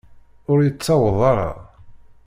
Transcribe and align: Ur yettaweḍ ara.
Ur 0.51 0.57
yettaweḍ 0.61 1.19
ara. 1.31 1.49